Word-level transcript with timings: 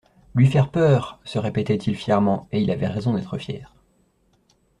Lui 0.33 0.47
faire 0.49 0.71
peur! 0.71 1.19
se 1.23 1.37
répétait-il 1.37 1.95
fièrement, 1.95 2.47
et 2.51 2.59
il 2.59 2.71
avait 2.71 2.87
raison 2.87 3.13
d'être 3.13 3.37
fier. 3.37 3.75